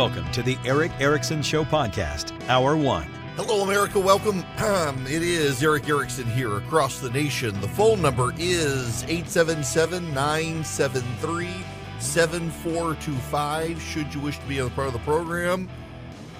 [0.00, 3.06] Welcome to the Erick Erickson Show podcast, Hour One.
[3.36, 4.00] Hello, America.
[4.00, 4.46] Welcome.
[4.56, 7.60] Um, it is Erick Erickson here across the nation.
[7.60, 11.50] The phone number is 877 973
[11.98, 13.82] 7425.
[13.82, 15.68] Should you wish to be a part of the program,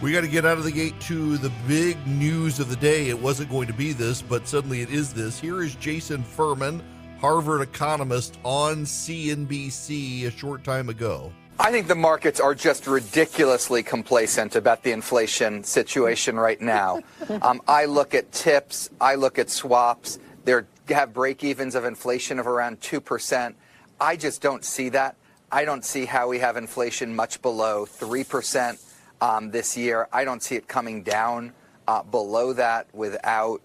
[0.01, 3.11] we got to get out of the gate to the big news of the day.
[3.11, 5.39] It wasn't going to be this, but suddenly it is this.
[5.39, 6.83] Here is Jason Furman,
[7.21, 11.31] Harvard economist, on CNBC a short time ago.
[11.61, 17.01] I think the markets are just ridiculously complacent about the inflation situation right now.
[17.43, 20.19] Um, I look at tips, I look at swaps.
[20.45, 23.55] They have break evens of inflation of around 2%.
[24.01, 25.15] I just don't see that.
[25.53, 28.83] I don't see how we have inflation much below 3%
[29.21, 30.09] um, this year.
[30.13, 31.53] I don't see it coming down
[31.87, 33.63] uh, below that without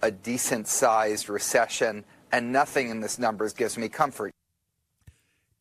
[0.00, 4.32] a decent sized recession, and nothing in this numbers gives me comfort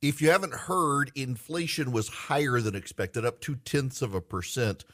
[0.02, 4.86] if you haven't heard, inflation was higher than expected, up two tenths of a percent.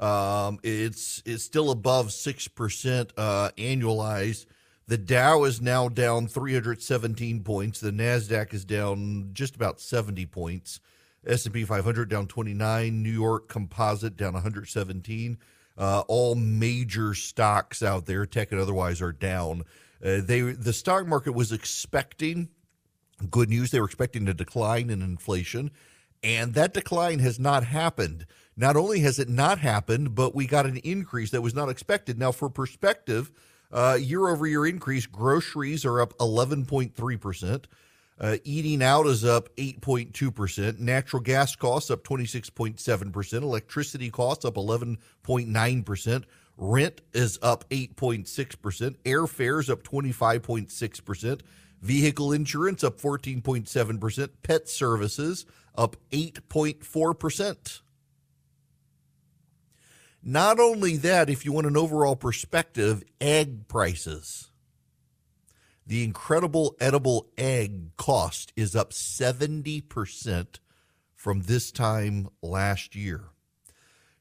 [0.00, 4.46] Um, it's it's still above six percent uh, annualized.
[4.86, 7.80] The Dow is now down 317 points.
[7.80, 10.78] The Nasdaq is down just about 70 points.
[11.26, 13.02] S&P 500 down 29.
[13.02, 15.38] New York Composite down 117.
[15.78, 19.62] Uh, all major stocks out there, tech and otherwise, are down.
[20.04, 22.48] Uh, they the stock market was expecting
[23.30, 25.70] Good news, they were expecting a decline in inflation,
[26.22, 28.26] and that decline has not happened.
[28.56, 32.18] Not only has it not happened, but we got an increase that was not expected.
[32.18, 33.30] Now, for perspective,
[33.98, 37.64] year over year increase, groceries are up 11.3%.
[38.20, 40.78] Uh, eating out is up 8.2%.
[40.78, 43.42] Natural gas costs up 26.7%.
[43.42, 46.24] Electricity costs up 11.9%.
[46.56, 48.96] Rent is up 8.6%.
[49.04, 51.40] Airfares up 25.6%.
[51.84, 54.28] Vehicle insurance up 14.7%.
[54.42, 57.80] Pet services up 8.4%.
[60.22, 64.50] Not only that, if you want an overall perspective, egg prices.
[65.86, 70.58] The incredible edible egg cost is up 70%
[71.14, 73.24] from this time last year.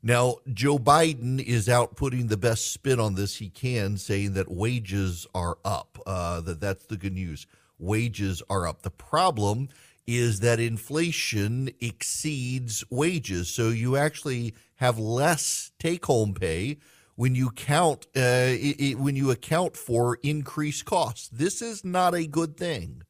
[0.05, 4.51] Now, Joe Biden is out putting the best spin on this he can, saying that
[4.51, 5.97] wages are up.
[6.05, 7.47] Uh, that that's the good news.
[7.83, 8.81] Wages are up.
[8.81, 9.69] The problem
[10.07, 16.77] is that inflation exceeds wages, so you actually have less take-home pay
[17.15, 21.27] when you count uh, it, it, when you account for increased costs.
[21.27, 23.03] This is not a good thing.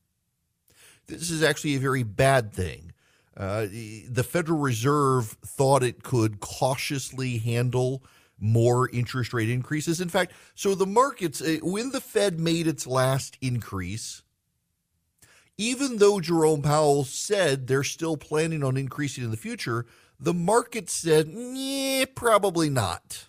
[1.08, 2.92] This is actually a very bad thing.
[3.36, 3.68] Uh,
[4.10, 8.04] the Federal Reserve thought it could cautiously handle
[8.40, 10.02] more interest rate increases.
[10.02, 14.23] In fact, so the markets, uh, when the Fed made its last increase,
[15.58, 19.86] even though Jerome Powell said they're still planning on increasing in the future,
[20.20, 23.26] the market said, yeah, probably not.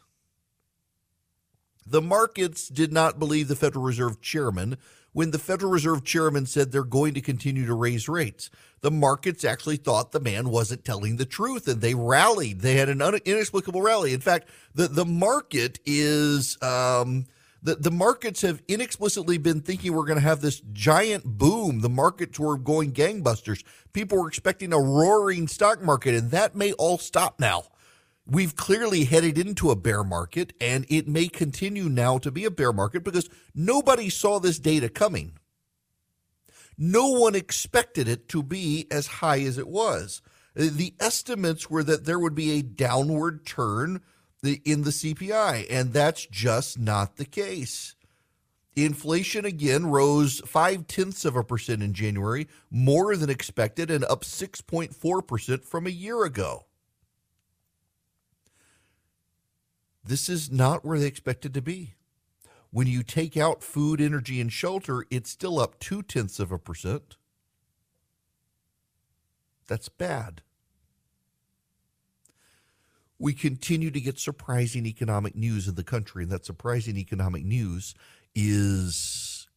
[1.86, 4.78] The markets did not believe the Federal Reserve chairman
[5.12, 8.48] when the Federal Reserve chairman said they're going to continue to raise rates.
[8.80, 12.60] The markets actually thought the man wasn't telling the truth and they rallied.
[12.60, 14.14] They had an inexplicable rally.
[14.14, 16.60] In fact, the, the market is.
[16.62, 17.26] Um,
[17.64, 21.80] the, the markets have inexplicitly been thinking we're going to have this giant boom.
[21.80, 23.64] The markets were going gangbusters.
[23.94, 27.64] People were expecting a roaring stock market, and that may all stop now.
[28.26, 32.50] We've clearly headed into a bear market, and it may continue now to be a
[32.50, 35.38] bear market because nobody saw this data coming.
[36.76, 40.20] No one expected it to be as high as it was.
[40.54, 44.02] The estimates were that there would be a downward turn
[44.52, 47.94] in the CPI, and that's just not the case.
[48.76, 54.24] Inflation again rose five tenths of a percent in January, more than expected, and up
[54.24, 56.66] 6.4% from a year ago.
[60.04, 61.94] This is not where they expected to be.
[62.70, 66.58] When you take out food, energy, and shelter, it's still up two tenths of a
[66.58, 67.16] percent.
[69.68, 70.42] That's bad.
[73.24, 77.94] We continue to get surprising economic news in the country, and that surprising economic news
[78.34, 79.48] is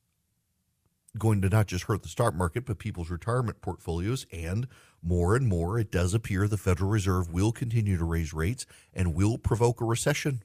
[1.17, 4.25] going to not just hurt the stock market, but people's retirement portfolios.
[4.31, 4.69] And
[5.03, 9.13] more and more, it does appear the Federal Reserve will continue to raise rates and
[9.13, 10.43] will provoke a recession.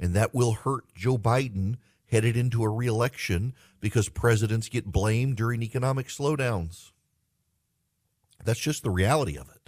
[0.00, 1.76] And that will hurt Joe Biden
[2.06, 6.92] headed into a reelection because presidents get blamed during economic slowdowns.
[8.42, 9.63] That's just the reality of it.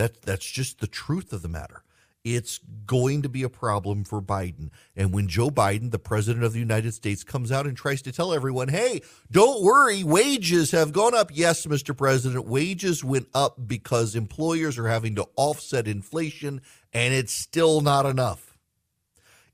[0.00, 1.82] That, that's just the truth of the matter.
[2.24, 4.70] it's going to be a problem for Biden.
[4.96, 8.12] And when Joe Biden, the president of the United States, comes out and tries to
[8.12, 11.30] tell everyone, hey, don't worry, wages have gone up.
[11.34, 11.94] Yes, Mr.
[11.94, 16.62] President, wages went up because employers are having to offset inflation,
[16.94, 18.56] and it's still not enough.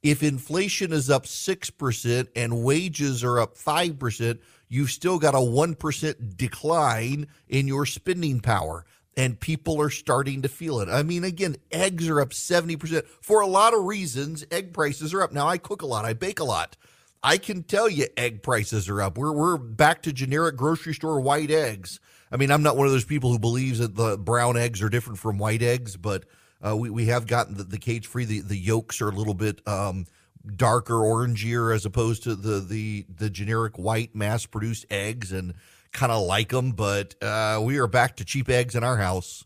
[0.01, 4.39] If inflation is up 6% and wages are up 5%,
[4.69, 8.85] you've still got a 1% decline in your spending power
[9.17, 10.89] and people are starting to feel it.
[10.89, 13.07] I mean, again, eggs are up 70%.
[13.23, 15.33] For a lot of reasons, egg prices are up.
[15.33, 16.77] Now, I cook a lot, I bake a lot.
[17.23, 19.17] I can tell you egg prices are up.
[19.19, 21.99] We're, we're back to generic grocery store white eggs.
[22.31, 24.89] I mean, I'm not one of those people who believes that the brown eggs are
[24.89, 26.25] different from white eggs, but
[26.65, 28.27] uh, we, we have gotten the, the cage free.
[28.27, 30.07] The, the yolks are a little bit um,
[30.55, 35.33] darker, orangier as opposed to the, the, the generic white mass produced eggs.
[35.33, 35.55] And
[35.97, 39.45] kind of like them, but uh, we are back to cheap eggs in our house.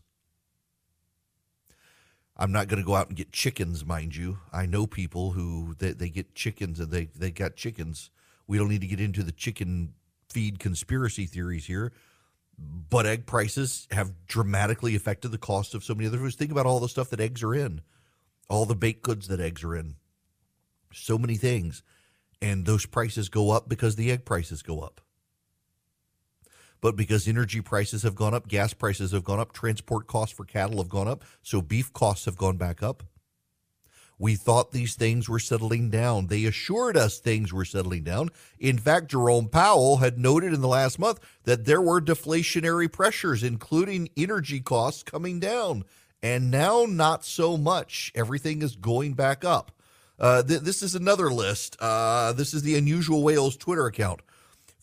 [2.35, 4.39] I'm not going to go out and get chickens, mind you.
[4.51, 8.11] I know people who they, they get chickens and they, they got chickens.
[8.47, 9.93] We don't need to get into the chicken
[10.29, 11.93] feed conspiracy theories here,
[12.57, 16.35] but egg prices have dramatically affected the cost of so many other foods.
[16.35, 17.81] Think about all the stuff that eggs are in,
[18.49, 19.95] all the baked goods that eggs are in,
[20.91, 21.81] so many things.
[22.41, 24.99] And those prices go up because the egg prices go up
[26.81, 30.45] but because energy prices have gone up, gas prices have gone up, transport costs for
[30.45, 33.03] cattle have gone up, so beef costs have gone back up.
[34.21, 36.27] We thought these things were settling down.
[36.27, 38.29] They assured us things were settling down.
[38.59, 43.41] In fact, Jerome Powell had noted in the last month that there were deflationary pressures,
[43.41, 45.85] including energy costs coming down.
[46.21, 48.11] And now, not so much.
[48.13, 49.71] Everything is going back up.
[50.19, 51.75] Uh, th- this is another list.
[51.79, 54.21] Uh, this is the Unusual Whales Twitter account.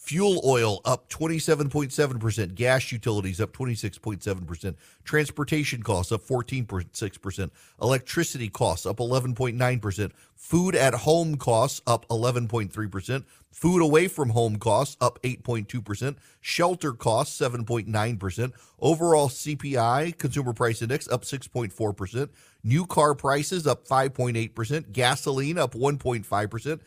[0.09, 4.75] Fuel oil up 27.7%, gas utilities up 26.7%,
[5.05, 7.51] transportation costs up 14.6%,
[7.83, 14.97] electricity costs up 11.9%, food at home costs up 11.3%, food away from home costs
[14.99, 22.31] up 8.2%, shelter costs 7.9%, overall CPI, consumer price index up 6.4%,
[22.65, 26.81] new car prices up 5.8%, gasoline up 1.5%,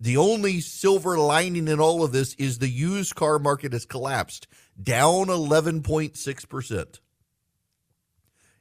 [0.00, 4.46] the only silver lining in all of this is the used car market has collapsed,
[4.82, 7.00] down 11.6%,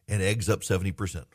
[0.09, 1.25] and eggs up 70%.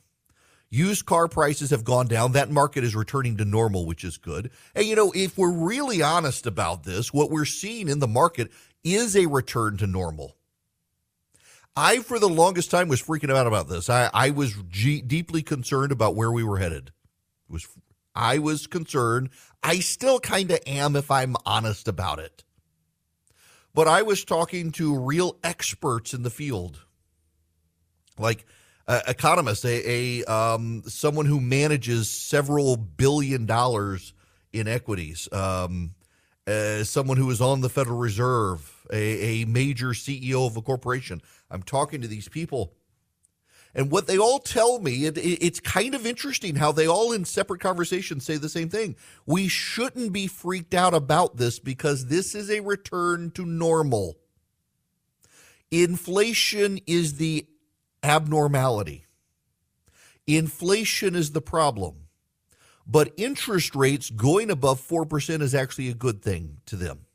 [0.68, 2.32] Used car prices have gone down.
[2.32, 4.50] That market is returning to normal, which is good.
[4.74, 8.50] And, you know, if we're really honest about this, what we're seeing in the market
[8.82, 10.36] is a return to normal.
[11.76, 13.88] I, for the longest time, was freaking out about this.
[13.88, 16.88] I, I was g- deeply concerned about where we were headed.
[17.48, 17.66] It was
[18.14, 19.30] I was concerned.
[19.62, 22.44] I still kind of am if I'm honest about it.
[23.74, 26.84] But I was talking to real experts in the field,
[28.18, 28.46] like
[28.86, 34.12] uh, economists, a, a um, someone who manages several billion dollars
[34.52, 35.94] in equities, um,
[36.46, 41.20] uh, someone who is on the Federal Reserve, a, a major CEO of a corporation.
[41.50, 42.74] I'm talking to these people
[43.74, 47.12] and what they all tell me, it, it, it's kind of interesting how they all
[47.12, 48.94] in separate conversations say the same thing.
[49.26, 54.16] We shouldn't be freaked out about this because this is a return to normal.
[55.70, 57.46] Inflation is the
[58.02, 59.06] abnormality.
[60.26, 61.96] Inflation is the problem.
[62.86, 67.06] But interest rates going above 4% is actually a good thing to them.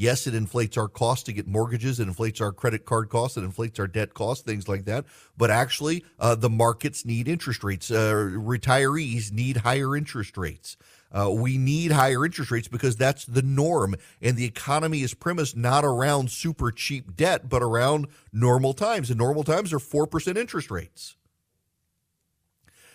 [0.00, 3.42] Yes, it inflates our cost to get mortgages, it inflates our credit card costs, it
[3.42, 5.04] inflates our debt costs, things like that.
[5.36, 7.90] But actually, uh, the markets need interest rates.
[7.90, 10.78] Uh, retirees need higher interest rates.
[11.12, 13.94] Uh, we need higher interest rates because that's the norm.
[14.22, 19.10] And the economy is premised not around super cheap debt, but around normal times.
[19.10, 21.16] And normal times are 4% interest rates.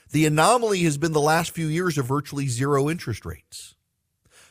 [0.09, 3.75] The anomaly has been the last few years of virtually zero interest rates.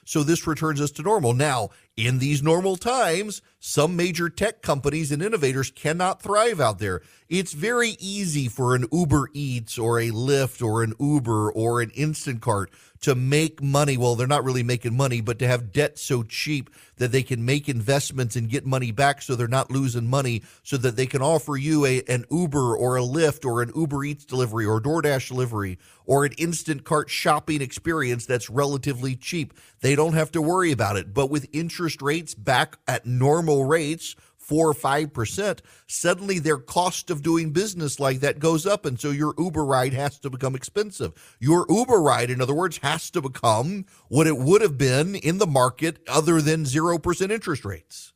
[0.04, 1.32] So this returns us to normal.
[1.32, 7.02] Now, in these normal times, some major tech companies and innovators cannot thrive out there.
[7.28, 11.90] It's very easy for an Uber Eats or a Lyft or an Uber or an
[11.90, 12.66] Instacart
[13.00, 13.96] to make money.
[13.96, 17.44] Well, they're not really making money, but to have debt so cheap that they can
[17.44, 21.22] make investments and get money back so they're not losing money so that they can
[21.22, 25.28] offer you a, an Uber or a Lyft or an Uber Eats delivery or DoorDash
[25.28, 29.54] delivery or an Instacart shopping experience that's relatively cheap.
[29.80, 31.12] They don't have to worry about it.
[31.12, 37.10] But with interest rates back at normal rates, four or five percent, suddenly their cost
[37.10, 38.84] of doing business like that goes up.
[38.84, 41.12] And so your Uber ride has to become expensive.
[41.40, 45.38] Your Uber ride, in other words, has to become what it would have been in
[45.38, 48.12] the market other than 0% interest rates.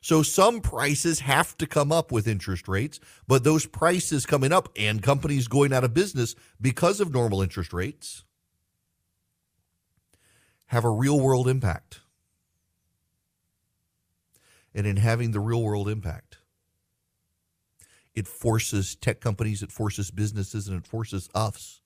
[0.00, 4.68] So some prices have to come up with interest rates, but those prices coming up
[4.76, 8.22] and companies going out of business because of normal interest rates
[10.66, 12.00] have a real world impact.
[14.74, 16.38] And in having the real world impact,
[18.14, 21.80] it forces tech companies, it forces businesses, and it forces us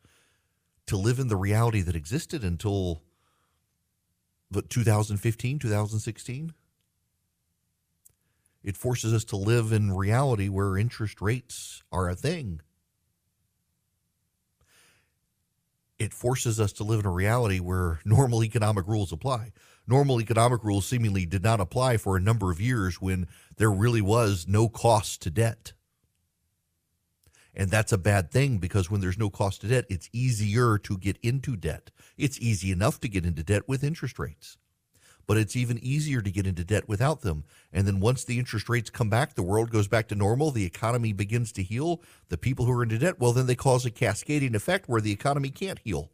[0.86, 3.02] to live in the reality that existed until
[4.52, 6.52] 2015, 2016.
[8.62, 12.60] It forces us to live in reality where interest rates are a thing.
[16.00, 19.52] It forces us to live in a reality where normal economic rules apply.
[19.86, 23.28] Normal economic rules seemingly did not apply for a number of years when
[23.58, 25.74] there really was no cost to debt.
[27.54, 30.96] And that's a bad thing because when there's no cost to debt, it's easier to
[30.96, 31.90] get into debt.
[32.16, 34.56] It's easy enough to get into debt with interest rates
[35.30, 37.44] but it's even easier to get into debt without them.
[37.72, 40.64] And then once the interest rates come back, the world goes back to normal, the
[40.64, 42.02] economy begins to heal.
[42.30, 45.12] The people who are into debt, well, then they cause a cascading effect where the
[45.12, 46.10] economy can't heal.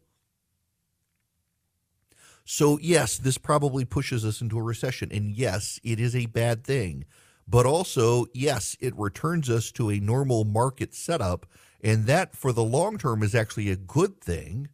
[2.45, 5.09] So, yes, this probably pushes us into a recession.
[5.11, 7.03] And yes, it is a bad thing.
[7.47, 11.47] But also, yes, it returns us to a normal market setup.
[11.81, 14.69] And that, for the long term, is actually a good thing,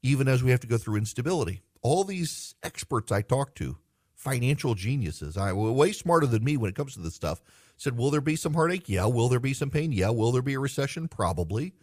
[0.00, 3.76] even as we have to go through instability all these experts I talked to,
[4.14, 7.42] financial geniuses, I way smarter than me when it comes to this stuff,
[7.76, 8.88] said, Will there be some heartache?
[8.88, 9.04] Yeah.
[9.04, 9.92] Will there be some pain?
[9.92, 10.10] Yeah.
[10.10, 11.06] Will there be a recession?
[11.06, 11.74] Probably.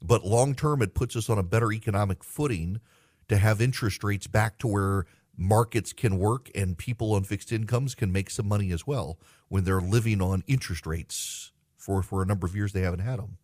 [0.00, 2.80] But long term, it puts us on a better economic footing
[3.28, 7.94] to have interest rates back to where markets can work and people on fixed incomes
[7.94, 12.26] can make some money as well when they're living on interest rates for, for a
[12.26, 13.38] number of years they haven't had them.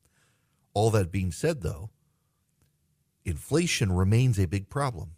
[0.75, 1.91] All that being said, though,
[3.25, 5.13] inflation remains a big problem.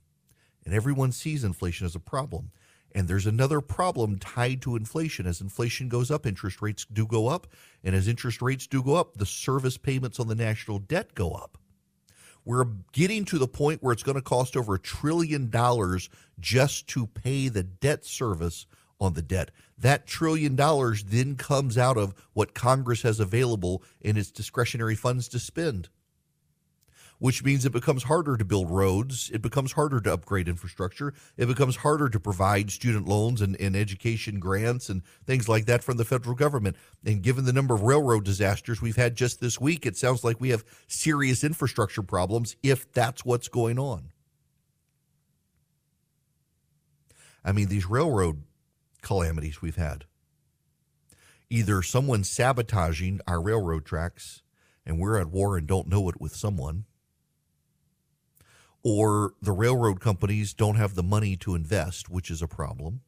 [0.64, 2.50] And everyone sees inflation as a problem.
[2.94, 5.26] And there's another problem tied to inflation.
[5.26, 7.46] As inflation goes up, interest rates do go up.
[7.82, 11.32] And as interest rates do go up, the service payments on the national debt go
[11.32, 11.58] up.
[12.44, 16.88] We're getting to the point where it's going to cost over a trillion dollars just
[16.88, 18.66] to pay the debt service
[19.00, 19.52] on the debt.
[19.78, 25.28] That trillion dollars then comes out of what Congress has available in its discretionary funds
[25.28, 25.88] to spend
[27.22, 29.30] which means it becomes harder to build roads.
[29.32, 31.14] It becomes harder to upgrade infrastructure.
[31.36, 35.84] It becomes harder to provide student loans and, and education grants and things like that
[35.84, 36.76] from the federal government.
[37.04, 40.40] And given the number of railroad disasters we've had just this week, it sounds like
[40.40, 44.08] we have serious infrastructure problems if that's what's going on.
[47.44, 48.42] I mean, these railroad
[49.00, 50.06] calamities we've had.
[51.48, 54.42] Either someone sabotaging our railroad tracks
[54.84, 56.84] and we're at war and don't know it with someone,
[58.82, 63.00] or the railroad companies don't have the money to invest, which is a problem,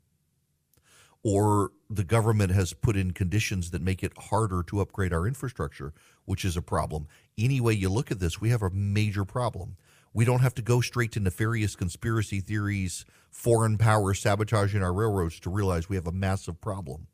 [1.22, 5.92] or the government has put in conditions that make it harder to upgrade our infrastructure,
[6.26, 7.08] which is a problem.
[7.38, 9.76] Any way you look at this, we have a major problem.
[10.12, 15.40] We don't have to go straight to nefarious conspiracy theories, foreign power sabotaging our railroads
[15.40, 17.08] to realize we have a massive problem.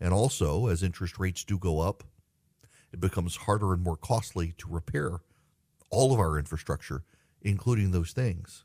[0.00, 2.04] And also, as interest rates do go up,
[2.92, 5.18] it becomes harder and more costly to repair
[5.90, 7.02] all of our infrastructure
[7.46, 8.64] including those things.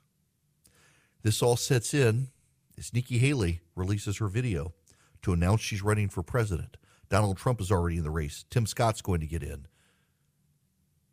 [1.22, 2.30] This all sets in
[2.78, 4.74] as Nikki Haley releases her video
[5.22, 6.78] to announce she's running for president.
[7.10, 8.44] Donald Trump is already in the race.
[8.50, 9.68] Tim Scott's going to get in.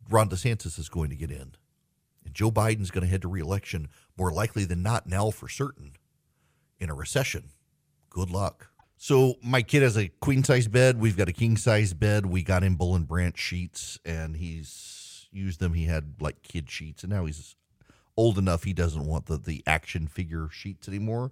[0.08, 1.56] Ron DeSantis is going to get in.
[2.24, 5.92] And Joe Biden's going to head to reelection more likely than not now for certain
[6.80, 7.50] in a recession.
[8.08, 8.68] Good luck.
[8.96, 10.98] So my kid has a queen size bed.
[10.98, 12.26] We've got a king size bed.
[12.26, 15.74] We got him Boll and Branch sheets, and he's used them.
[15.74, 17.54] He had like kid sheets, and now he's
[18.18, 21.30] old enough he doesn't want the, the action figure sheets anymore.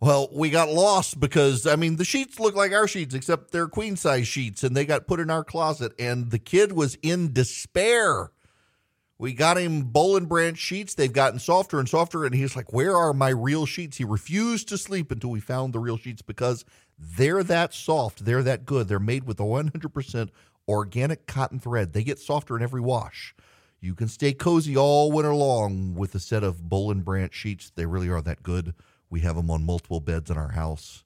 [0.00, 3.68] Well, we got lost because I mean the sheets look like our sheets, except they're
[3.68, 5.92] queen size sheets, and they got put in our closet.
[5.98, 8.30] And the kid was in despair.
[9.18, 10.94] We got him Boll and Branch sheets.
[10.94, 14.68] They've gotten softer and softer, and he's like, "Where are my real sheets?" He refused
[14.68, 16.64] to sleep until we found the real sheets because
[16.98, 18.88] they're that soft, they're that good.
[18.88, 20.30] They're made with a 100%
[20.68, 21.92] organic cotton thread.
[21.92, 23.34] They get softer in every wash.
[23.82, 27.72] You can stay cozy all winter long with a set of Boll and Branch sheets.
[27.74, 28.74] They really are that good.
[29.10, 31.02] We have them on multiple beds in our house.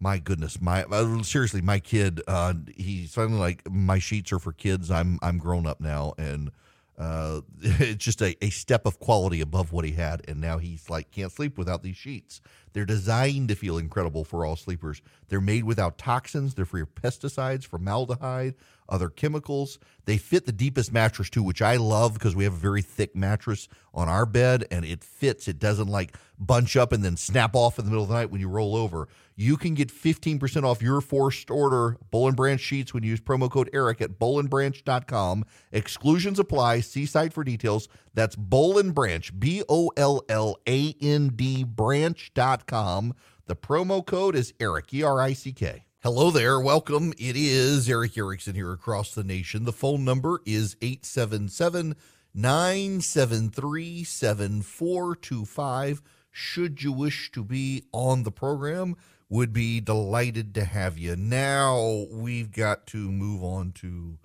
[0.00, 4.52] My goodness, my uh, seriously, my kid, uh, he's finally like my sheets are for
[4.52, 4.90] kids.
[4.90, 6.50] I'm I'm grown up now, and
[6.96, 10.22] uh, it's just a, a step of quality above what he had.
[10.26, 12.40] And now he's like can't sleep without these sheets.
[12.72, 15.02] They're designed to feel incredible for all sleepers.
[15.28, 18.54] They're made without toxins, they're free of pesticides, formaldehyde,
[18.88, 19.78] other chemicals.
[20.04, 23.14] They fit the deepest mattress too, which I love because we have a very thick
[23.14, 25.48] mattress on our bed and it fits.
[25.48, 28.30] It doesn't like bunch up and then snap off in the middle of the night
[28.30, 29.08] when you roll over.
[29.36, 33.20] You can get 15% off your first order Boll and Branch sheets when you use
[33.20, 35.44] promo code Erick at bollandbranch.com.
[35.70, 36.80] Exclusions apply.
[36.80, 37.88] See site for details.
[38.14, 43.14] That's Boll and Branch, B O L L A N D branch.com.
[43.46, 45.84] The promo code is Eric, E R I C K.
[46.04, 46.60] Hello there.
[46.60, 47.12] Welcome.
[47.18, 49.64] It is Erick Erickson here across the nation.
[49.64, 51.96] The phone number is 877
[52.32, 56.02] 973 7425.
[56.30, 58.94] Should you wish to be on the program,
[59.28, 61.16] would be delighted to have you.
[61.16, 64.18] Now we've got to move on to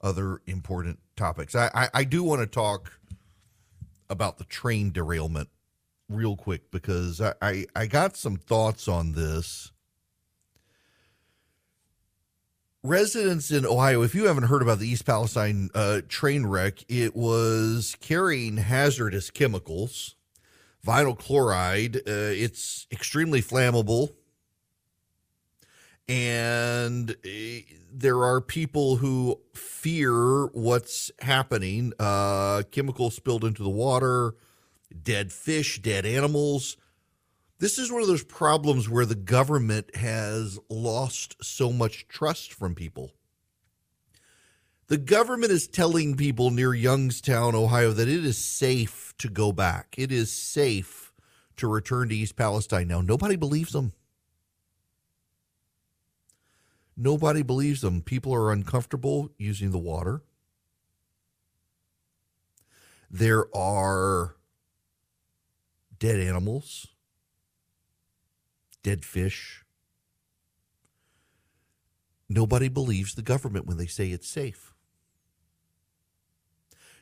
[0.00, 1.56] other important topics.
[1.56, 3.00] I, I, I do want to talk
[4.08, 5.48] about the train derailment
[6.08, 9.72] real quick because I, I, I got some thoughts on this
[12.82, 17.14] residents in Ohio, if you haven't heard about the East Palestine uh, train wreck, it
[17.14, 20.16] was carrying hazardous chemicals,
[20.86, 21.96] vinyl chloride.
[21.96, 24.10] Uh, it's extremely flammable.
[26.08, 31.92] And uh, there are people who fear what's happening.
[31.98, 34.34] Uh, chemicals spilled into the water,
[35.02, 36.76] dead fish, dead animals.
[37.60, 42.74] This is one of those problems where the government has lost so much trust from
[42.74, 43.12] people.
[44.86, 49.94] The government is telling people near Youngstown, Ohio, that it is safe to go back.
[49.98, 51.12] It is safe
[51.58, 52.88] to return to East Palestine.
[52.88, 53.92] Now, nobody believes them.
[56.96, 58.00] Nobody believes them.
[58.00, 60.22] People are uncomfortable using the water.
[63.10, 64.36] There are
[65.98, 66.86] dead animals
[68.82, 69.64] dead fish.
[72.28, 74.72] Nobody believes the government when they say it's safe.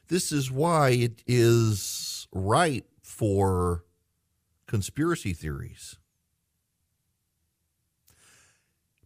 [0.09, 3.85] This is why it is right for
[4.67, 5.97] conspiracy theories.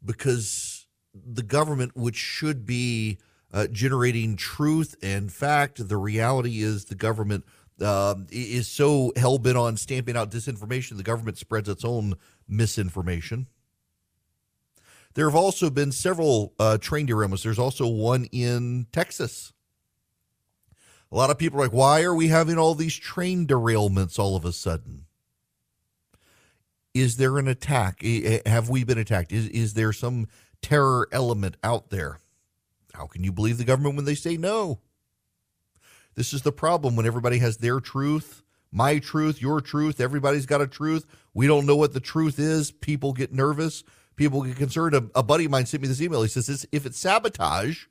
[0.05, 3.19] Because the government, which should be
[3.53, 7.45] uh, generating truth and fact, the reality is the government
[7.81, 12.15] uh, is so hell bent on stamping out disinformation, the government spreads its own
[12.49, 13.47] misinformation.
[15.15, 17.43] There have also been several uh, train derailments.
[17.43, 19.53] There's also one in Texas.
[21.11, 24.35] A lot of people are like, why are we having all these train derailments all
[24.37, 25.05] of a sudden?
[26.95, 28.03] Is there an attack?
[28.47, 29.33] Have we been attacked?
[29.33, 30.29] Is, is there some
[30.63, 32.19] terror element out there?
[32.95, 34.81] How can you believe the government when they say no?
[36.15, 40.01] This is the problem when everybody has their truth, my truth, your truth.
[40.01, 41.07] Everybody's got a truth.
[41.35, 42.71] We don't know what the truth is.
[42.71, 43.85] People get nervous.
[44.17, 44.95] People get concerned.
[44.95, 46.23] A, a buddy of mine sent me this email.
[46.23, 47.85] He says, if it's sabotage,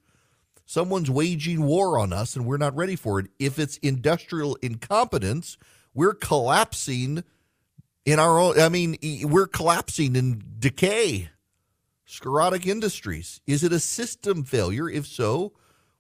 [0.66, 3.28] someone's waging war on us and we're not ready for it.
[3.40, 5.58] If it's industrial incompetence,
[5.94, 7.24] we're collapsing
[8.06, 8.60] in our own.
[8.60, 11.30] I mean, we're collapsing in decay.
[12.06, 13.42] Sclerotic industries.
[13.48, 14.90] Is it a system failure?
[14.90, 15.54] If so,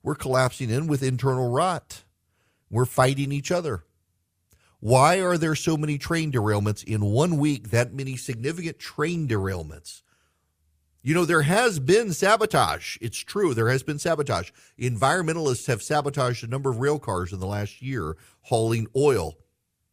[0.04, 2.04] we're collapsing in with internal rot.
[2.72, 3.84] We're fighting each other.
[4.80, 7.70] Why are there so many train derailments in one week?
[7.70, 10.02] That many significant train derailments.
[11.04, 12.98] You know, there has been sabotage.
[13.02, 13.54] It's true.
[13.54, 14.52] There has been sabotage.
[14.80, 19.38] Environmentalists have sabotaged a number of rail cars in the last year hauling oil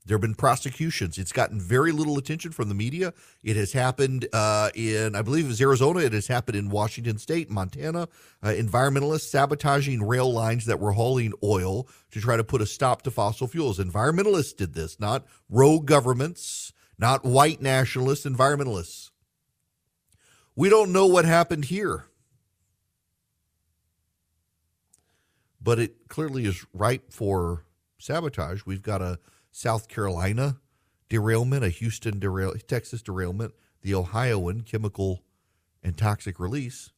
[0.08, 1.18] there have been prosecutions.
[1.18, 3.12] It's gotten very little attention from the media.
[3.44, 6.00] It has happened uh, in, I believe it was Arizona.
[6.00, 8.08] It has happened in Washington State, Montana.
[8.42, 13.02] Uh, environmentalists sabotaging rail lines that were hauling oil to try to put a stop
[13.02, 13.78] to fossil fuels.
[13.78, 19.10] Environmentalists did this, not rogue governments, not white nationalists, environmentalists.
[20.56, 22.06] We don't know what happened here.
[25.60, 27.66] But it clearly is ripe for
[27.98, 28.62] sabotage.
[28.64, 29.18] We've got a
[29.50, 30.58] South Carolina
[31.08, 35.22] derailment, a Houston derail, Texas derailment, the Ohioan chemical
[35.82, 36.90] and toxic release.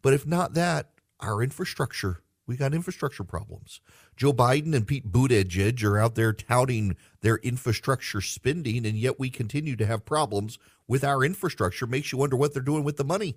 [0.00, 3.80] But if not that, our infrastructure, we got infrastructure problems.
[4.16, 9.30] Joe Biden and Pete Buttigieg are out there touting their infrastructure spending, and yet we
[9.30, 11.86] continue to have problems with our infrastructure.
[11.86, 13.36] Makes you wonder what they're doing with the money.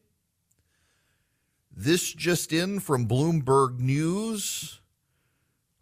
[1.76, 4.80] This just in from Bloomberg News.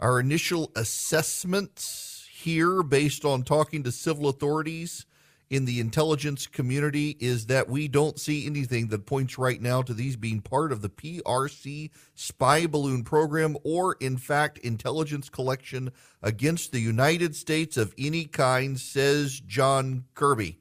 [0.00, 5.04] Our initial assessments here based on talking to civil authorities
[5.50, 9.92] in the intelligence community is that we don't see anything that points right now to
[9.92, 16.72] these being part of the PRC spy balloon program or, in fact, intelligence collection against
[16.72, 20.58] the United States of any kind, says John Kirby.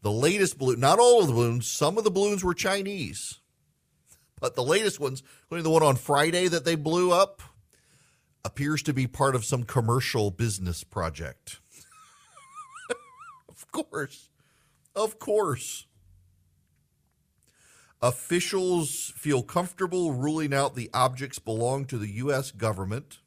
[0.00, 3.41] The latest balloon, not all of the balloons, some of the balloons were Chinese,
[4.42, 7.40] but the latest ones, including the one on Friday that they blew up,
[8.44, 11.60] appears to be part of some commercial business project
[13.48, 14.28] of course.
[14.96, 15.86] Of course.
[18.02, 22.50] Officials feel comfortable ruling out the objects belong to the U.S.
[22.50, 23.20] government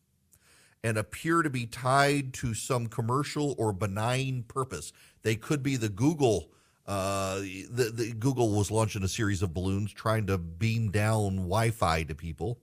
[0.83, 4.91] and appear to be tied to some commercial or benign purpose.
[5.23, 6.51] They could be the Google.
[6.87, 12.03] Uh, the, the Google was launching a series of balloons trying to beam down Wi-Fi
[12.03, 12.59] to people.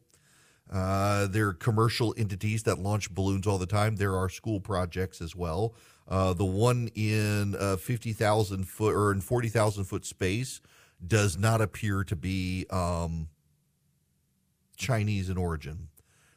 [0.71, 3.97] Uh, there are commercial entities that launch balloons all the time.
[3.97, 5.75] There are school projects as well.
[6.09, 10.61] Uh, the one in uh, 50,000 foot or in 40,000 foot space
[11.05, 13.29] does not appear to be um,
[14.77, 15.89] Chinese in origin.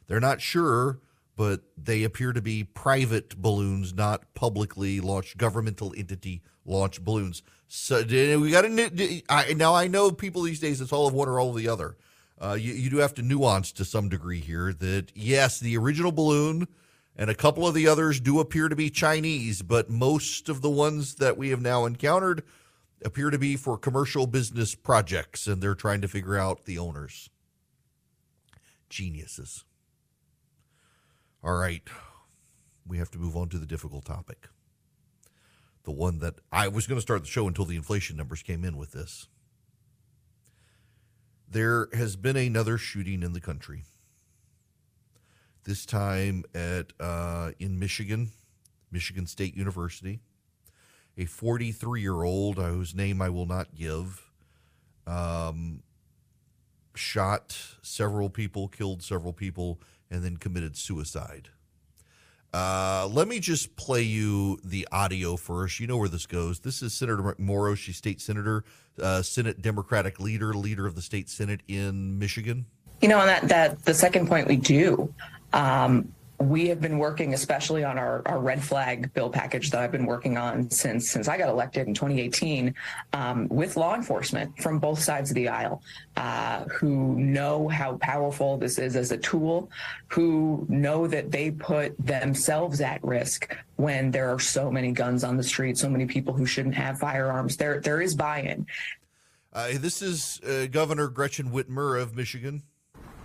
[0.06, 1.00] They're not sure,
[1.36, 7.42] but they appear to be private balloons, not publicly launched, governmental entity launched balloons.
[7.68, 9.74] So we got to now.
[9.74, 10.80] I know people these days.
[10.80, 11.96] It's all of one or all of the other.
[12.40, 16.12] Uh, you, you do have to nuance to some degree here that yes, the original
[16.12, 16.68] balloon
[17.16, 20.70] and a couple of the others do appear to be Chinese, but most of the
[20.70, 22.42] ones that we have now encountered
[23.04, 27.30] appear to be for commercial business projects, and they're trying to figure out the owners.
[28.90, 29.64] Geniuses.
[31.42, 31.88] All right,
[32.86, 34.48] we have to move on to the difficult topic.
[35.86, 38.64] The one that I was going to start the show until the inflation numbers came
[38.64, 39.28] in with this.
[41.48, 43.84] There has been another shooting in the country
[45.62, 48.30] this time at uh, in Michigan,
[48.90, 50.18] Michigan State University.
[51.16, 54.28] A 43 year old uh, whose name I will not give
[55.06, 55.84] um,
[56.96, 61.50] shot several people, killed several people, and then committed suicide.
[62.56, 65.78] Uh, let me just play you the audio first.
[65.78, 66.58] You know where this goes.
[66.60, 67.76] This is Senator McMorrow.
[67.76, 68.64] She's state senator,
[68.98, 72.64] uh, Senate Democratic leader, leader of the state Senate in Michigan.
[73.02, 75.12] You know, on that, that the second point we do.
[75.52, 79.92] Um, we have been working especially on our, our red flag bill package that I've
[79.92, 82.74] been working on since since I got elected in 2018
[83.12, 85.82] um, with law enforcement from both sides of the aisle
[86.16, 89.70] uh, who know how powerful this is as a tool,
[90.08, 95.36] who know that they put themselves at risk when there are so many guns on
[95.36, 97.56] the street, so many people who shouldn't have firearms.
[97.56, 98.66] There there is buy-in.
[99.52, 102.62] Uh, this is uh, Governor Gretchen Whitmer of Michigan.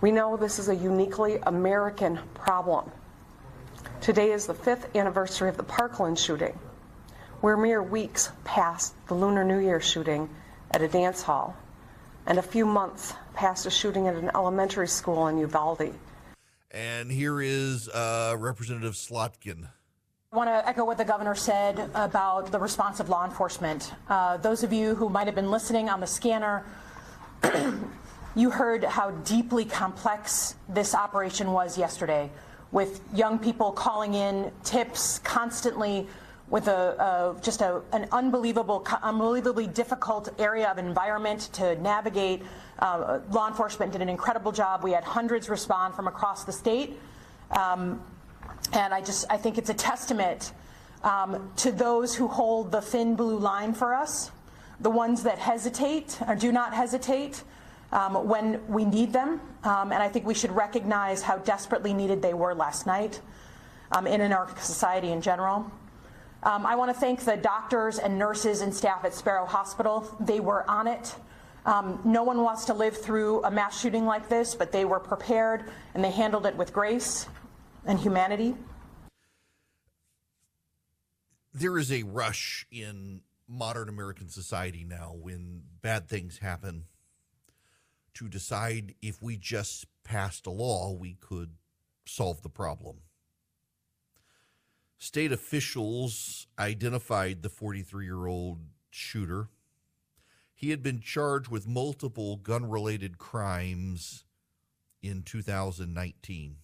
[0.01, 2.89] We know this is a uniquely American problem.
[4.01, 6.57] Today is the fifth anniversary of the Parkland shooting.
[7.43, 10.27] We're mere weeks past the Lunar New Year shooting
[10.71, 11.55] at a dance hall,
[12.25, 15.93] and a few months past a shooting at an elementary school in Uvalde.
[16.71, 19.69] And here is uh, Representative Slotkin.
[20.33, 23.93] I want to echo what the governor said about the response of law enforcement.
[24.09, 26.63] Uh, those of you who might have been listening on the scanner
[28.33, 32.29] You heard how deeply complex this operation was yesterday,
[32.71, 36.07] with young people calling in tips constantly,
[36.47, 42.41] with a, a just a, an unbelievable, unbelievably difficult area of environment to navigate.
[42.79, 44.81] Uh, law enforcement did an incredible job.
[44.81, 46.97] We had hundreds respond from across the state,
[47.51, 48.01] um,
[48.71, 50.53] and I just I think it's a testament
[51.03, 54.31] um, to those who hold the thin blue line for us,
[54.79, 57.43] the ones that hesitate or do not hesitate
[57.91, 59.41] um, when we need them.
[59.63, 63.21] Um, and I think we should recognize how desperately needed they were last night
[63.91, 65.69] um, in, our society in general.
[66.43, 70.07] Um, I want to thank the doctors and nurses and staff at Sparrow Hospital.
[70.19, 71.15] They were on it.
[71.65, 74.99] Um, no one wants to live through a mass shooting like this, but they were
[74.99, 77.27] prepared and they handled it with grace
[77.85, 78.55] and humanity.
[81.53, 86.85] There is a rush in modern American society now when bad things happen
[88.15, 91.55] to decide if we just passed a law, we could
[92.05, 92.97] solve the problem.
[94.97, 98.59] State officials identified the 43 year old
[98.91, 99.49] shooter.
[100.53, 104.25] He had been charged with multiple gun related crimes
[105.01, 106.57] in 2019.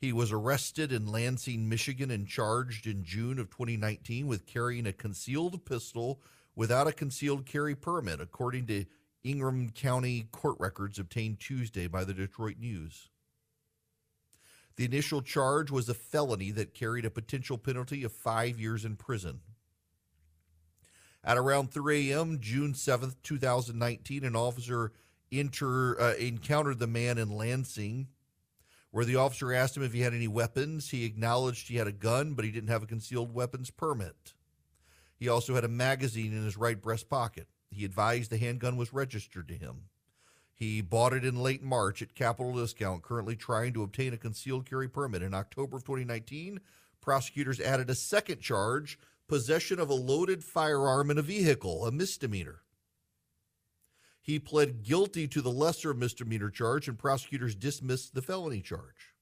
[0.00, 4.94] He was arrested in Lansing, Michigan, and charged in June of 2019 with carrying a
[4.94, 6.22] concealed pistol
[6.56, 8.86] without a concealed carry permit, according to
[9.24, 13.10] Ingham County court records obtained Tuesday by the Detroit News.
[14.76, 18.96] The initial charge was a felony that carried a potential penalty of five years in
[18.96, 19.40] prison.
[21.22, 24.92] At around 3 a.m., June 7, 2019, an officer
[25.30, 28.08] enter, uh, encountered the man in Lansing
[28.90, 30.90] where the officer asked him if he had any weapons.
[30.90, 34.34] He acknowledged he had a gun, but he didn't have a concealed weapons permit.
[35.18, 37.46] He also had a magazine in his right breast pocket.
[37.70, 39.84] He advised the handgun was registered to him.
[40.52, 44.68] He bought it in late March at capital discount, currently trying to obtain a concealed
[44.68, 45.22] carry permit.
[45.22, 46.60] In October of 2019,
[47.00, 52.62] prosecutors added a second charge possession of a loaded firearm in a vehicle, a misdemeanor.
[54.20, 59.14] He pled guilty to the lesser misdemeanor charge, and prosecutors dismissed the felony charge.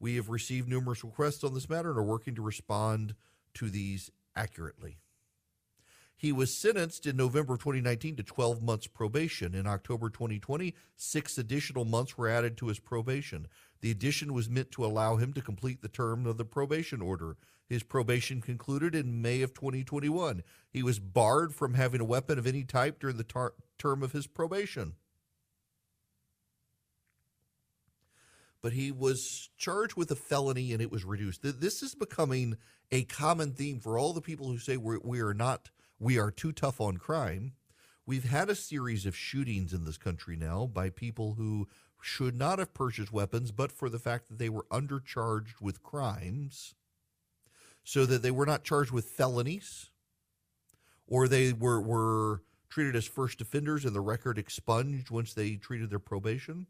[0.00, 3.14] We have received numerous requests on this matter and are working to respond
[3.54, 4.98] to these accurately.
[6.20, 9.54] He was sentenced in November 2019 to 12 months probation.
[9.54, 13.48] In October 2020, six additional months were added to his probation.
[13.80, 17.38] The addition was meant to allow him to complete the term of the probation order.
[17.66, 20.42] His probation concluded in May of 2021.
[20.70, 24.12] He was barred from having a weapon of any type during the tar- term of
[24.12, 24.96] his probation.
[28.60, 31.40] But he was charged with a felony and it was reduced.
[31.42, 32.58] This is becoming
[32.92, 36.30] a common theme for all the people who say we're, we are not, we are
[36.30, 37.52] too tough on crime.
[38.06, 41.68] We've had a series of shootings in this country now by people who
[42.00, 46.74] should not have purchased weapons, but for the fact that they were undercharged with crimes,
[47.84, 49.90] so that they were not charged with felonies,
[51.06, 55.90] or they were, were treated as first offenders and the record expunged once they treated
[55.90, 56.66] their probation.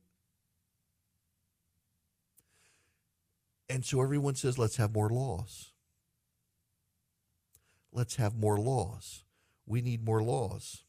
[3.69, 5.71] And so everyone says, let's have more laws.
[7.92, 9.24] Let's have more laws.
[9.66, 10.85] We need more laws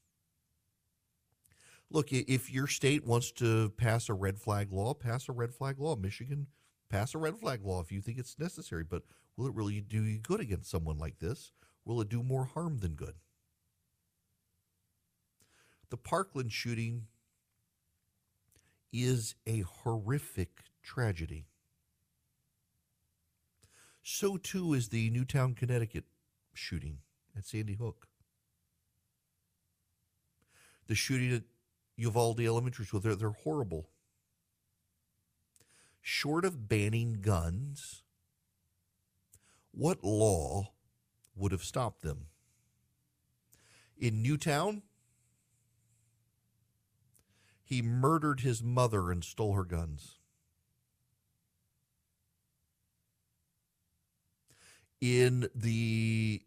[1.91, 5.79] look, if your state wants to pass a red flag law, pass a red flag
[5.79, 5.95] law.
[5.95, 6.47] Michigan,
[6.89, 8.83] pass a red flag law if you think it's necessary.
[8.83, 9.03] But
[9.35, 11.51] will it really do you good against someone like this?
[11.85, 13.15] Will it do more harm than good?
[15.89, 17.07] The Parkland shooting
[18.93, 21.45] is a horrific tragedy.
[24.03, 26.05] So too is the Newtown, Connecticut
[26.53, 26.99] shooting
[27.37, 28.07] at Sandy Hook.
[30.87, 31.43] The shooting at
[31.95, 32.99] Uvalde Elementary School.
[32.99, 33.89] They're, they're horrible.
[36.01, 38.03] Short of banning guns,
[39.71, 40.73] what law
[41.35, 42.27] would have stopped them?
[43.97, 44.81] In Newtown,
[47.63, 50.17] he murdered his mother and stole her guns.
[55.01, 56.43] In the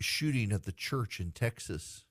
[0.00, 2.04] shooting at the church in Texas,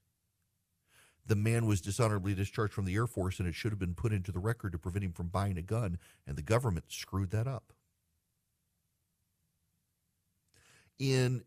[1.26, 4.14] the man was dishonorably discharged from the Air Force and it should have been put
[4.14, 7.48] into the record to prevent him from buying a gun, and the government screwed that
[7.48, 7.74] up.
[10.98, 11.44] In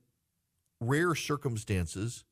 [0.79, 2.25] rare circumstances,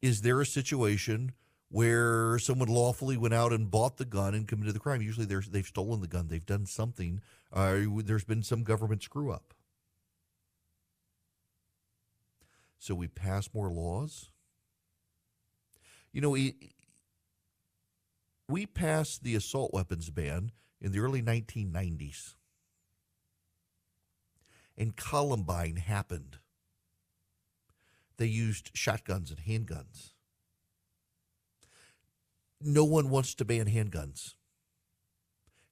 [0.00, 1.32] is there a situation
[1.68, 5.02] where someone lawfully went out and bought the gun and committed the crime?
[5.02, 7.20] Usually they've stolen the gun, they've done something,
[7.52, 9.55] uh, there's been some government screw up.
[12.78, 14.30] So we pass more laws
[16.16, 16.54] you know, we,
[18.48, 22.36] we passed the assault weapons ban in the early 1990s.
[24.78, 26.38] And Columbine happened.
[28.16, 30.14] They used shotguns and handguns.
[32.62, 34.36] No one wants to ban handguns.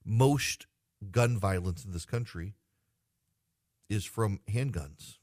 [0.05, 0.67] Most
[1.11, 2.53] gun violence in this country
[3.89, 5.17] is from handguns.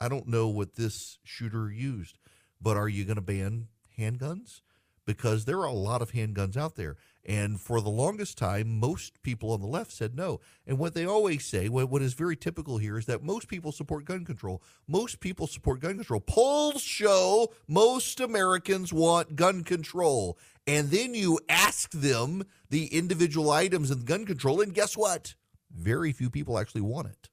[0.00, 2.18] I don't know what this shooter used,
[2.60, 4.60] but are you going to ban handguns?
[5.06, 6.96] Because there are a lot of handguns out there.
[7.26, 10.40] And for the longest time, most people on the left said no.
[10.66, 13.72] And what they always say, what, what is very typical here, is that most people
[13.72, 14.62] support gun control.
[14.86, 16.20] Most people support gun control.
[16.20, 20.38] Polls show most Americans want gun control.
[20.66, 25.34] And then you ask them the individual items in gun control, and guess what?
[25.70, 27.28] Very few people actually want it.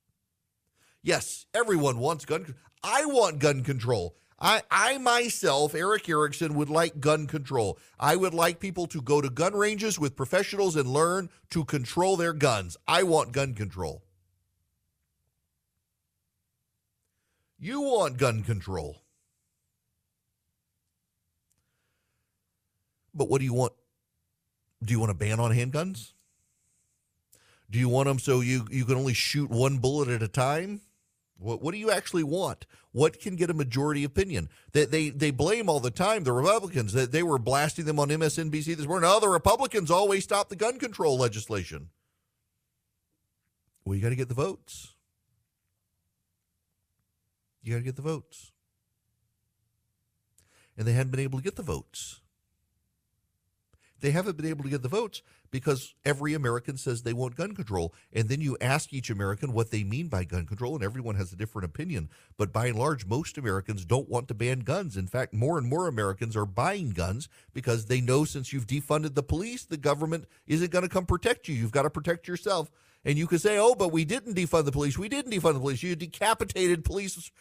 [1.04, 2.64] Yes, everyone wants gun control.
[2.84, 4.16] I want gun control.
[4.40, 7.78] I, I myself, Erick Erickson, would like gun control.
[8.00, 12.18] I would like people to go to gun ranges with professionals and learn to control
[12.18, 12.76] their guns.
[12.88, 14.04] I want gun control.
[17.60, 19.04] You want gun control.
[23.14, 23.74] But what do you want?
[24.84, 26.14] Do you want a ban on handguns?
[27.70, 30.82] Do you want them so you, you can only shoot one bullet at a time?
[31.41, 32.65] What, what do you actually want?
[32.91, 34.49] What can get a majority opinion?
[34.73, 38.10] They, they, they blame all the time the Republicans that they were blasting them on
[38.10, 39.10] MSNBC this morning.
[39.12, 41.89] Oh, the Republicans always stop the gun control legislation.
[43.84, 44.93] Well, you got to get the votes.
[47.63, 48.51] You got to get the votes.
[50.77, 52.21] And they hadn't been able to get the votes.
[54.02, 57.54] They haven't been able to get the votes because every American says they want gun
[57.54, 57.94] control.
[58.12, 61.32] And then you ask each American what they mean by gun control, and everyone has
[61.32, 62.10] a different opinion.
[62.38, 64.98] But by and large, most Americans don't want to ban guns.
[64.98, 69.16] In fact, more and more Americans are buying guns because they know since you've defunded
[69.16, 71.56] the police, the government isn't going to come protect you.
[71.56, 72.72] You've got to protect yourself.
[73.04, 74.96] And you could say, oh, but we didn't defund the police.
[74.96, 75.82] We didn't defund the police.
[75.82, 77.32] You decapitated police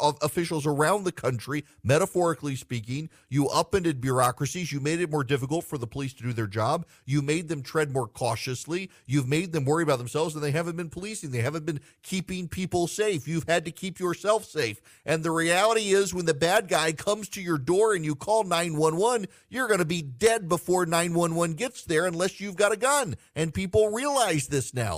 [0.00, 3.08] officials around the country, metaphorically speaking.
[3.28, 4.72] You upended bureaucracies.
[4.72, 6.86] You made it more difficult for the police to do their job.
[7.04, 8.90] You made them tread more cautiously.
[9.06, 11.30] You've made them worry about themselves, and they haven't been policing.
[11.30, 13.28] They haven't been keeping people safe.
[13.28, 14.80] You've had to keep yourself safe.
[15.04, 18.42] And the reality is, when the bad guy comes to your door and you call
[18.42, 23.14] 911, you're going to be dead before 911 gets there unless you've got a gun.
[23.36, 24.95] And people realize this now.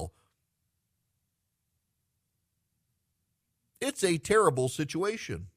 [3.81, 5.49] It's a terrible situation.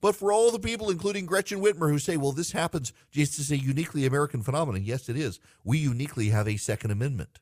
[0.00, 3.50] But for all the people, including Gretchen Whitmer, who say, well, this happens, this is
[3.50, 4.82] a uniquely American phenomenon.
[4.84, 5.40] Yes, it is.
[5.64, 7.40] We uniquely have a Second Amendment.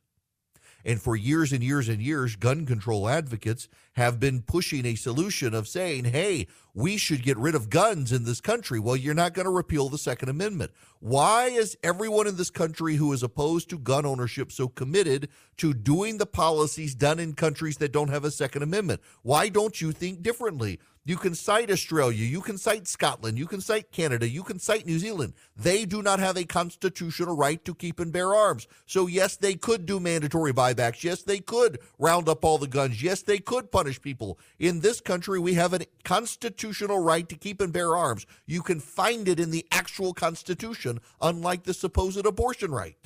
[0.87, 5.53] And for years and years and years, gun control advocates have been pushing a solution
[5.53, 8.79] of saying, hey, we should get rid of guns in this country.
[8.79, 10.71] Well, you're not going to repeal the Second Amendment.
[11.01, 15.75] Why is everyone in this country who is opposed to gun ownership so committed to
[15.75, 19.01] doing the policies done in countries that don't have a Second Amendment?
[19.23, 20.79] Why don't you think differently?
[21.09, 24.87] You can cite Australia, you can cite Scotland, you can cite Canada, you can cite
[24.87, 25.35] New Zealand.
[25.57, 28.67] They do not have a constitutional right to keep and bear arms.
[28.87, 31.05] So, yes, they could do mandatory buybacks.
[31.05, 33.05] Yes, they could round up all the guns.
[33.05, 34.41] Yes, they could punish people.
[34.59, 38.27] In this country, we have a constitutional right to keep and bear arms.
[38.45, 42.99] You can find it in the actual Constitution, unlike the supposed abortion right.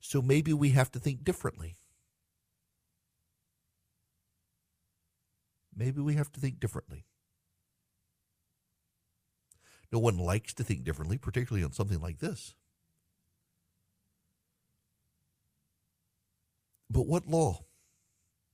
[0.00, 1.76] So, maybe we have to think differently.
[5.74, 7.04] Maybe we have to think differently.
[9.90, 12.54] No one likes to think differently, particularly on something like this.
[16.90, 17.64] But what law?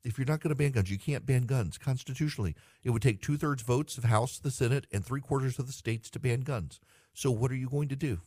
[0.04, 2.54] If you're not going to ban guns, you can't ban guns constitutionally.
[2.82, 5.72] It would take two thirds votes of House, the Senate, and three quarters of the
[5.72, 6.80] states to ban guns.
[7.14, 8.20] So, what are you going to do?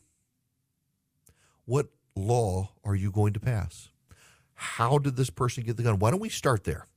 [1.66, 3.90] What law are you going to pass?
[4.54, 6.00] How did this person get the gun?
[6.00, 6.88] Why don't we start there?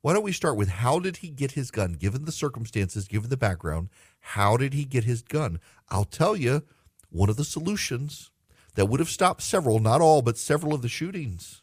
[0.00, 3.30] Why don't we start with how did he get his gun, given the circumstances, given
[3.30, 3.88] the background?
[4.20, 5.60] How did he get his gun?
[5.88, 6.62] I'll tell you,
[7.10, 8.30] one of the solutions
[8.74, 11.62] that would have stopped several, not all, but several of the shootings.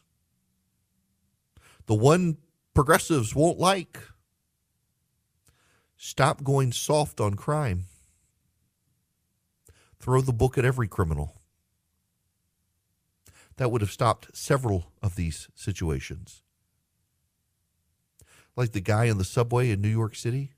[1.86, 2.38] The one
[2.74, 4.00] progressives won't like.
[5.96, 7.84] Stop going soft on crime.
[10.00, 11.40] Throw the book at every criminal.
[13.56, 16.43] That would have stopped several of these situations
[18.56, 20.52] like the guy in the subway in New York City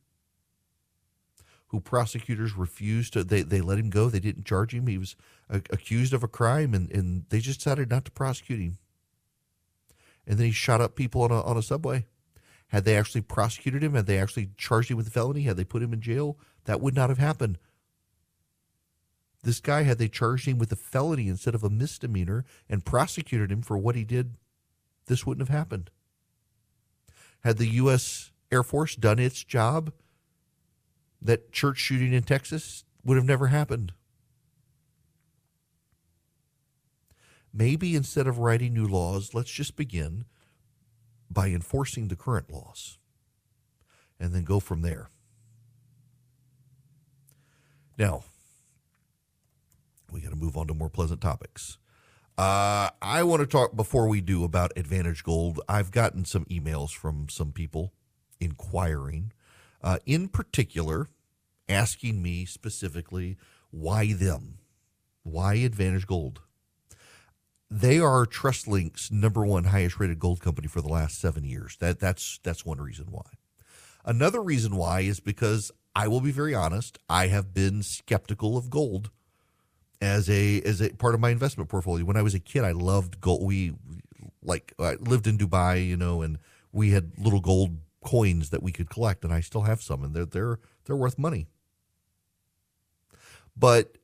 [1.68, 4.08] who prosecutors refused to they, they let him go.
[4.08, 4.86] They didn't charge him.
[4.86, 5.16] He was
[5.50, 8.78] a, accused of a crime and, and they just decided not to prosecute him.
[10.26, 12.06] And then he shot up people on a, on a subway.
[12.68, 15.64] Had they actually prosecuted him had they actually charged him with a felony had they
[15.64, 17.58] put him in jail that would not have happened.
[19.42, 23.52] This guy had they charged him with a felony instead of a misdemeanor and prosecuted
[23.52, 24.34] him for what he did
[25.06, 25.90] this wouldn't have happened
[27.46, 28.32] had the U.S.
[28.50, 29.92] Air Force done its job,
[31.22, 33.92] that church shooting in Texas would have never happened.
[37.54, 40.24] Maybe instead of writing new laws, let's just begin
[41.30, 42.98] by enforcing the current laws
[44.18, 45.08] and then go from there.
[47.96, 48.24] Now,
[50.10, 51.78] we got to move on to more pleasant topics.
[52.38, 55.58] Uh, I want to talk before we do about Advantage Gold.
[55.68, 57.94] I've gotten some emails from some people
[58.38, 59.32] inquiring,
[59.82, 61.08] uh, in particular,
[61.66, 63.38] asking me specifically
[63.70, 64.58] why them,
[65.22, 66.42] why Advantage Gold.
[67.70, 71.78] They are TrustLink's number one highest rated gold company for the last seven years.
[71.80, 73.24] That that's that's one reason why.
[74.04, 78.68] Another reason why is because I will be very honest, I have been skeptical of
[78.68, 79.10] gold
[80.00, 82.04] as a as a part of my investment portfolio.
[82.04, 83.42] When I was a kid, I loved gold.
[83.42, 83.74] We
[84.42, 86.38] like I lived in Dubai, you know, and
[86.72, 90.14] we had little gold coins that we could collect, and I still have some, and
[90.14, 91.46] they're they're they're worth money.
[93.56, 93.96] But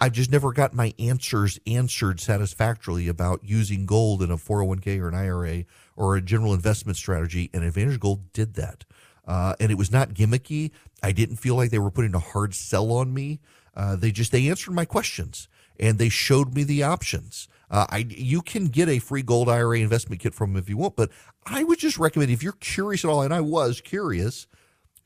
[0.00, 5.08] I've just never got my answers answered satisfactorily about using gold in a 401k or
[5.08, 5.64] an IRA
[5.94, 8.84] or a general investment strategy, and Advantage Gold did that.
[9.24, 10.72] Uh, and it was not gimmicky.
[11.04, 13.38] I didn't feel like they were putting a hard sell on me.
[13.74, 15.48] Uh, they just they answered my questions
[15.80, 17.48] and they showed me the options.
[17.70, 20.76] Uh, I you can get a free gold IRA investment kit from them if you
[20.76, 21.10] want, but
[21.46, 24.46] I would just recommend if you're curious at all, and I was curious,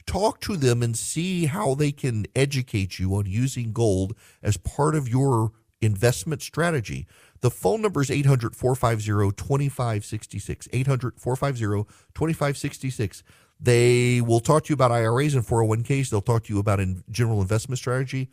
[0.07, 4.95] talk to them and see how they can educate you on using gold as part
[4.95, 7.07] of your investment strategy.
[7.41, 10.69] The phone number is 800 450 2566.
[10.73, 13.23] 800 450 2566.
[13.59, 16.11] They will talk to you about IRAs and 401ks.
[16.11, 18.31] They'll talk to you about in general investment strategy.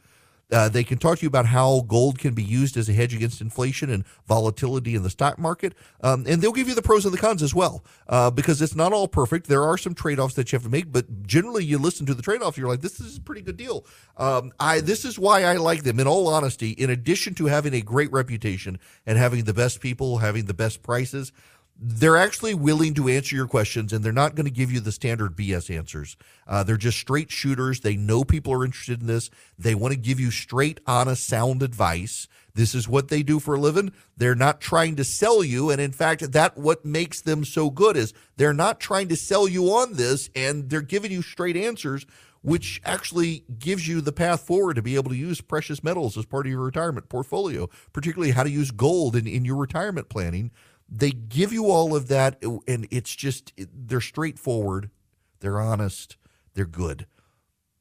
[0.53, 3.13] Uh, they can talk to you about how gold can be used as a hedge
[3.15, 5.73] against inflation and volatility in the stock market.
[6.01, 8.75] Um, and they'll give you the pros and the cons as well, uh, because it's
[8.75, 9.47] not all perfect.
[9.47, 12.13] There are some trade offs that you have to make, but generally, you listen to
[12.13, 13.85] the trade off, you're like, this is a pretty good deal.
[14.17, 15.99] Um, I This is why I like them.
[15.99, 20.19] In all honesty, in addition to having a great reputation and having the best people,
[20.19, 21.31] having the best prices,
[21.79, 24.91] they're actually willing to answer your questions and they're not going to give you the
[24.91, 26.15] standard BS answers.
[26.47, 27.79] Uh, they're just straight shooters.
[27.79, 29.29] They know people are interested in this.
[29.57, 32.27] They want to give you straight, honest, sound advice.
[32.53, 33.91] This is what they do for a living.
[34.15, 35.71] They're not trying to sell you.
[35.71, 39.47] And in fact, that what makes them so good is they're not trying to sell
[39.47, 42.05] you on this and they're giving you straight answers,
[42.43, 46.25] which actually gives you the path forward to be able to use precious metals as
[46.25, 50.51] part of your retirement portfolio, particularly how to use gold in, in your retirement planning
[50.95, 54.91] they give you all of that and it's just they're straightforward
[55.39, 56.17] they're honest
[56.53, 57.07] they're good.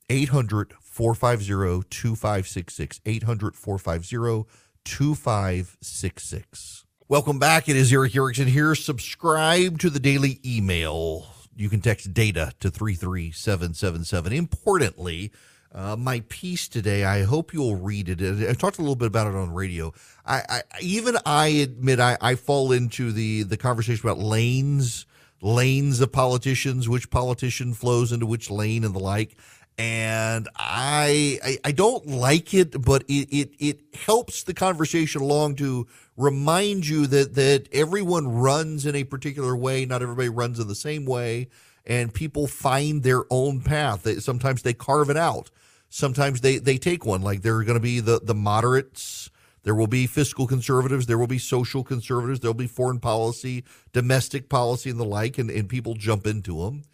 [0.08, 4.50] 800 450 2566 800 450
[4.84, 11.26] 2566 welcome back it is erick erickson here subscribe to the daily email.
[11.54, 15.30] You can text data to 33777 importantly
[15.74, 18.48] uh, my piece today, I hope you'll read it.
[18.48, 19.92] I talked a little bit about it on radio.
[20.26, 25.06] I, I even I admit I, I fall into the the conversation about lanes,
[25.40, 29.36] lanes of politicians, which politician flows into which lane and the like.
[29.78, 35.56] And I, I, I don't like it, but it, it it helps the conversation along
[35.56, 35.86] to
[36.18, 39.86] remind you that that everyone runs in a particular way.
[39.86, 41.48] Not everybody runs in the same way
[41.86, 44.06] and people find their own path.
[44.22, 45.50] Sometimes they carve it out.
[45.94, 47.20] Sometimes they, they take one.
[47.20, 49.28] Like there are going to be the, the moderates.
[49.62, 51.06] There will be fiscal conservatives.
[51.06, 52.40] There will be social conservatives.
[52.40, 56.84] There'll be foreign policy, domestic policy, and the like, and, and people jump into them.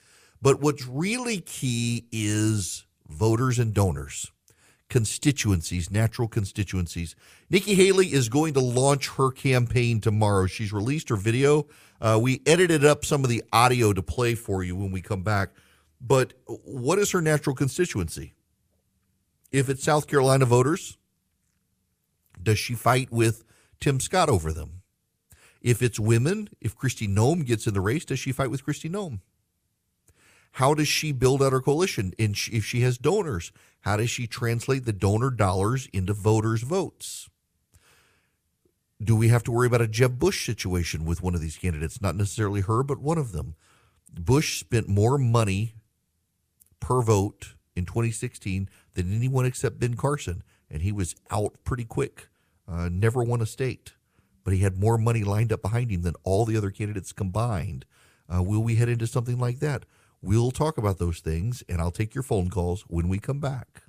[0.42, 4.32] But what's really key is voters and donors,
[4.90, 7.14] constituencies, natural constituencies.
[7.48, 10.46] Nikki Haley is going to launch her campaign tomorrow.
[10.46, 11.68] She's released her video.
[12.00, 15.22] Uh, we edited up some of the audio to play for you when we come
[15.22, 15.50] back.
[16.00, 18.34] But what is her natural constituency?
[19.50, 20.98] If it's South Carolina voters,
[22.42, 23.44] does she fight with
[23.80, 24.82] Tim Scott over them?
[25.60, 28.90] If it's women, if Kristi Noem gets in the race, does she fight with Kristi
[28.90, 29.20] Noem?
[30.52, 32.12] How does she build out her coalition?
[32.18, 37.28] And if she has donors, how does she translate the donor dollars into voters' votes?
[39.02, 42.00] Do we have to worry about a Jeb Bush situation with one of these candidates?
[42.00, 43.54] Not necessarily her, but one of them.
[44.12, 45.74] Bush spent more money
[46.80, 48.68] per vote in 2016
[48.98, 52.28] than anyone except Ben Carson, and he was out pretty quick.
[52.66, 53.94] Uh, never won a state,
[54.44, 57.86] but he had more money lined up behind him than all the other candidates combined.
[58.32, 59.84] Uh, will we head into something like that?
[60.20, 63.82] We'll talk about those things, and I'll take your phone calls when we come back.